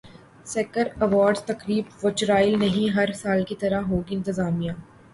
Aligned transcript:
سکر 0.45 0.87
awards 1.01 1.41
تقریب 1.45 1.85
virtual 2.03 2.59
نہیں 2.59 2.93
ہر 2.95 3.11
سال 3.21 3.43
کی 3.49 3.55
طرح 3.59 3.81
ہوگی 3.89 4.15
انتظامیہ 4.15 4.71